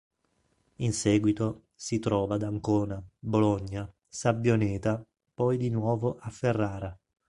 [0.77, 6.99] In seguito, si trova ad Ancona, Bologna, Sabbioneta, poi di nuovo a Ferrara.